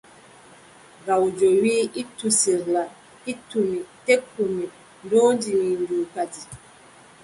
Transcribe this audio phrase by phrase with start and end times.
[1.05, 2.83] Gawjo wii, ittu sirla
[3.31, 4.65] ittu mi, tekku mi
[5.05, 6.41] ndoodi mi ndu kadi.